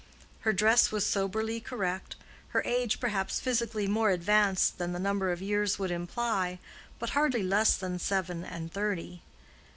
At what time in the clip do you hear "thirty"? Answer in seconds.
8.73-9.21